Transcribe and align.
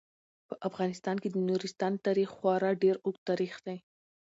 په 0.47 0.55
افغانستان 0.67 1.15
کې 1.21 1.29
د 1.31 1.37
نورستان 1.49 1.93
تاریخ 2.05 2.29
خورا 2.37 2.71
ډیر 2.83 2.95
اوږد 3.05 3.21
تاریخ 3.29 3.53
دی. 3.65 3.77